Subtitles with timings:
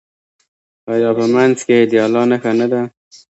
[0.93, 2.81] آیا په منځ کې یې د الله نښه نه ده؟